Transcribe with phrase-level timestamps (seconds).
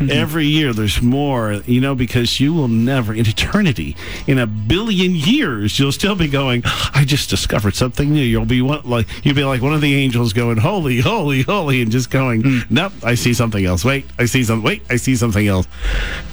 [0.00, 5.14] Every year there's more, you know, because you will never, in eternity, in a billion
[5.14, 8.22] years, you'll still be going, I just discovered something new.
[8.22, 11.82] You'll be one, like, you'll be like one of the angels going, holy, holy, holy,
[11.82, 13.84] and just going, nope, I see something else.
[13.84, 14.64] Wait, I see something.
[14.64, 15.66] Wait, I see something else.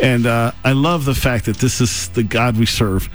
[0.02, 3.10] And uh, I love the fact that this is the God we serve,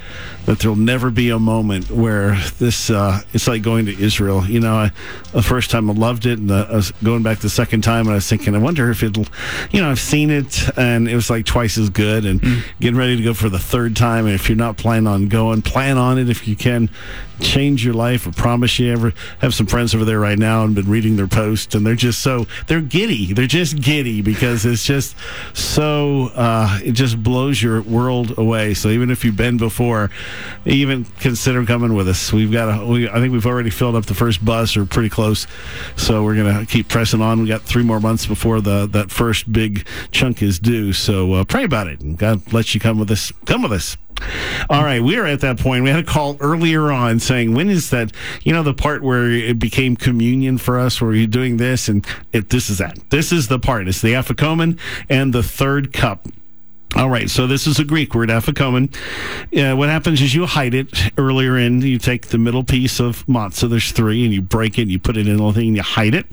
[0.45, 4.45] that there'll never be a moment where this, uh, it's like going to Israel.
[4.47, 4.91] You know, I,
[5.33, 8.07] the first time I loved it, and the, I was going back the second time,
[8.07, 9.27] and I was thinking, I wonder if it'll,
[9.73, 10.36] you know, I've seen it,
[10.77, 12.41] and it was like twice as good, and
[12.81, 14.27] getting ready to go for the third time.
[14.27, 16.91] And if you're not planning on going, plan on it if you can.
[17.39, 18.27] Change your life.
[18.27, 18.91] I promise you.
[18.91, 21.95] Ever have some friends over there right now and been reading their posts, and they're
[21.95, 23.35] just so they're giddy.
[23.35, 25.15] They're just giddy because it's just
[25.53, 28.73] so uh, it just blows your world away.
[28.73, 30.11] So even if you've been before,
[30.65, 32.33] even consider coming with us.
[32.33, 35.11] We've got a, we, I think we've already filled up the first bus or pretty
[35.11, 35.47] close.
[35.97, 37.43] So we're gonna keep pressing on.
[37.43, 40.93] We got three more months before the that first big chunk is due.
[40.93, 43.33] So uh, pray about it, and God lets you come with us.
[43.45, 43.97] Come with us.
[44.71, 45.85] All right, we are at that point.
[45.85, 49.31] We had a call earlier on saying, when is that, you know, the part where
[49.31, 52.99] it became communion for us, where you're doing this, and it, this is that.
[53.11, 53.89] This is the part.
[53.89, 54.79] It's the Afikomen
[55.11, 56.27] and the third cup.
[56.97, 58.89] All right, so this is a Greek word, afikomen.
[59.77, 61.83] What happens is you hide it earlier in.
[61.83, 63.69] You take the middle piece of matzah.
[63.69, 64.83] There's three, and you break it.
[64.83, 66.25] And you put it in little thing, and you hide it.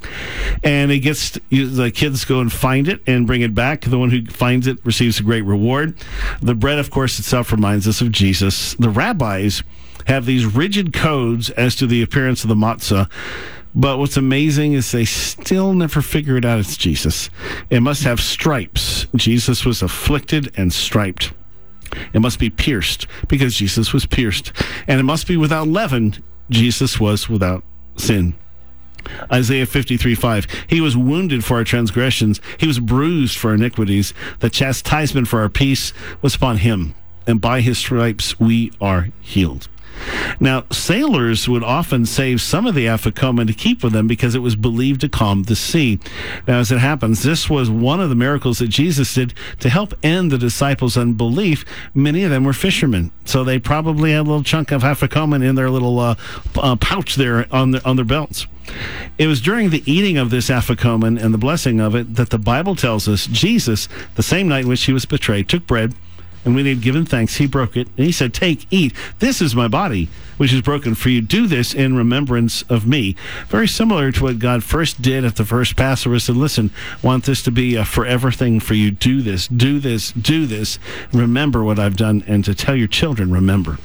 [0.63, 3.81] And it gets you, the kids go and find it and bring it back.
[3.81, 5.97] The one who finds it receives a great reward.
[6.41, 8.73] The bread, of course, itself reminds us of Jesus.
[8.75, 9.63] The rabbis
[10.07, 13.09] have these rigid codes as to the appearance of the matzah.
[13.75, 17.29] But what's amazing is they still never figure it out it's Jesus.
[17.69, 19.07] It must have stripes.
[19.15, 21.33] Jesus was afflicted and striped.
[22.13, 24.51] It must be pierced because Jesus was pierced.
[24.87, 26.23] And it must be without leaven.
[26.49, 27.63] Jesus was without
[27.95, 28.35] sin.
[29.31, 30.47] Isaiah 53 5.
[30.67, 34.13] He was wounded for our transgressions, he was bruised for our iniquities.
[34.39, 36.95] The chastisement for our peace was upon him,
[37.27, 39.67] and by his stripes we are healed.
[40.39, 44.39] Now, sailors would often save some of the afikomen to keep with them because it
[44.39, 45.99] was believed to calm the sea.
[46.47, 49.93] Now, as it happens, this was one of the miracles that Jesus did to help
[50.03, 51.65] end the disciples' unbelief.
[51.93, 55.55] Many of them were fishermen, so they probably had a little chunk of afikomen in
[55.55, 56.15] their little uh,
[56.57, 58.47] uh, pouch there on, the, on their belts.
[59.17, 62.37] It was during the eating of this afikomen and the blessing of it that the
[62.37, 65.93] Bible tells us Jesus, the same night in which he was betrayed, took bread.
[66.45, 67.87] And when he had given thanks, he broke it.
[67.97, 68.93] And he said, Take, eat.
[69.19, 71.21] This is my body, which is broken for you.
[71.21, 73.15] Do this in remembrance of me.
[73.47, 76.15] Very similar to what God first did at the first Passover.
[76.15, 76.71] He Said, Listen,
[77.01, 78.91] want this to be a forever thing for you.
[78.91, 80.79] Do this, do this, do this.
[81.13, 83.77] Remember what I've done, and to tell your children, remember.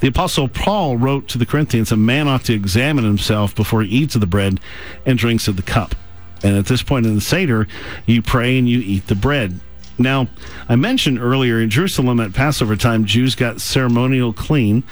[0.00, 3.88] The Apostle Paul wrote to the Corinthians, A man ought to examine himself before he
[3.88, 4.60] eats of the bread
[5.06, 5.94] and drinks of the cup.
[6.42, 7.68] And at this point in the Seder,
[8.06, 9.60] you pray and you eat the bread.
[9.98, 10.28] Now,
[10.68, 14.82] I mentioned earlier in Jerusalem at Passover time, Jews got ceremonial clean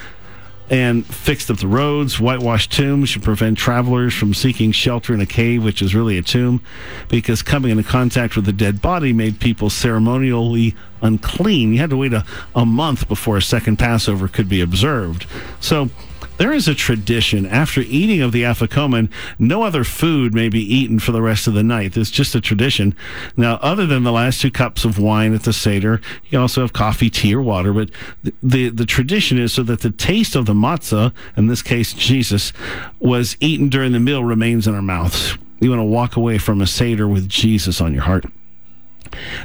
[0.71, 5.27] and fixed up the roads, whitewashed tombs to prevent travelers from seeking shelter in a
[5.27, 6.63] cave, which is really a tomb,
[7.09, 11.73] because coming into contact with a dead body made people ceremonially unclean.
[11.73, 12.25] You had to wait a,
[12.55, 15.27] a month before a second Passover could be observed.
[15.59, 15.91] So,
[16.41, 20.99] there is a tradition after eating of the afikomen, no other food may be eaten
[20.99, 21.99] for the rest of the night.
[21.99, 22.97] It's just a tradition.
[23.37, 26.73] Now, other than the last two cups of wine at the Seder, you also have
[26.73, 27.75] coffee, tea, or water.
[27.75, 27.91] But
[28.23, 31.93] the, the, the tradition is so that the taste of the matzah, in this case
[31.93, 32.55] Jesus,
[33.01, 35.37] was eaten during the meal remains in our mouths.
[35.61, 38.25] You want to walk away from a Seder with Jesus on your heart.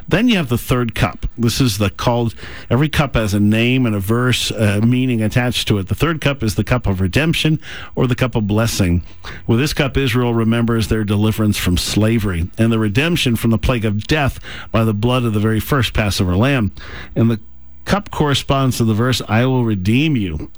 [0.08, 1.26] Then you have the third cup.
[1.36, 2.34] This is the called,
[2.70, 5.88] every cup has a name and a verse, uh, meaning attached to it.
[5.88, 7.60] The third cup is the cup of redemption
[7.94, 9.02] or the cup of blessing.
[9.46, 13.84] With this cup, Israel remembers their deliverance from slavery and the redemption from the plague
[13.84, 14.40] of death
[14.70, 16.72] by the blood of the very first Passover lamb.
[17.14, 17.40] And the
[17.84, 20.50] cup corresponds to the verse, I will redeem you.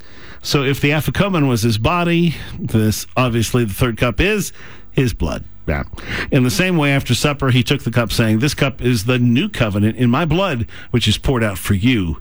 [0.43, 4.53] So if the afikomen was his body, this obviously the third cup is
[4.99, 5.45] his blood.
[5.69, 5.85] Yeah.
[6.33, 9.19] In the same way, after supper, he took the cup, saying, This cup is the
[9.19, 12.21] new covenant in my blood, which is poured out for you.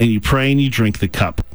[0.00, 1.46] And you pray and you drink the cup.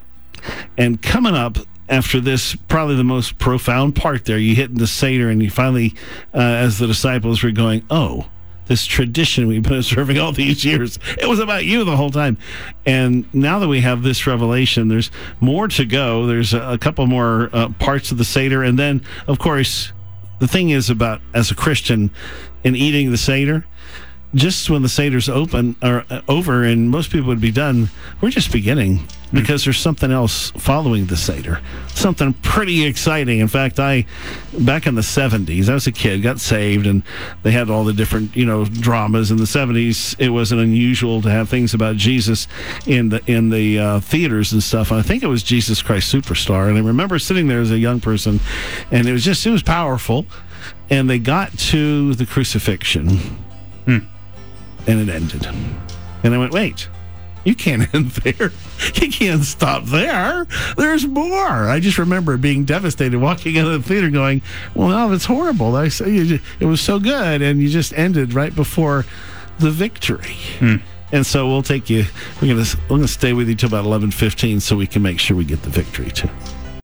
[0.77, 1.57] And coming up
[1.89, 5.95] after this, probably the most profound part there, you hit the Seder, and you finally,
[6.33, 8.29] uh, as the disciples were going, Oh,
[8.67, 10.97] this tradition we've been observing all these years.
[11.19, 12.37] It was about you the whole time.
[12.85, 15.11] And now that we have this revelation, there's
[15.41, 16.25] more to go.
[16.25, 18.63] There's a, couple more uh, parts of the Seder.
[18.63, 19.91] And then, of course,
[20.41, 22.09] the thing is about as a Christian
[22.63, 23.63] in eating the Seder,
[24.33, 27.89] just when the Seder's open or uh, over and most people would be done,
[28.19, 29.07] we're just beginning.
[29.33, 31.61] Because there's something else following the Seder.
[31.87, 33.39] Something pretty exciting.
[33.39, 34.05] In fact, I,
[34.59, 37.03] back in the 70s, I was a kid, got saved, and
[37.43, 39.31] they had all the different, you know, dramas.
[39.31, 42.47] In the 70s, it wasn't unusual to have things about Jesus
[42.85, 44.91] in the in the uh, theaters and stuff.
[44.91, 46.67] And I think it was Jesus Christ Superstar.
[46.67, 48.39] And I remember sitting there as a young person,
[48.91, 50.25] and it was just, it was powerful.
[50.89, 53.07] And they got to the crucifixion,
[54.87, 55.47] and it ended.
[56.23, 56.87] And I went, wait,
[57.43, 58.51] you can't end there.
[58.95, 60.45] You can't stop there.
[60.77, 61.69] There's more.
[61.69, 64.41] I just remember being devastated walking out of the theater going,
[64.73, 65.75] well, no, it's horrible.
[65.75, 67.41] I it was so good.
[67.41, 69.05] And you just ended right before
[69.59, 70.35] the victory.
[70.59, 70.75] Hmm.
[71.11, 72.05] And so we'll take you,
[72.41, 75.19] we're going to, we're to stay with you till about 11:15 so we can make
[75.19, 76.29] sure we get the victory too.